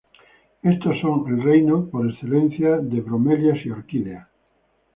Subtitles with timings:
[0.63, 4.27] Estos son el reino por excelencia de bromelias y orquídeas.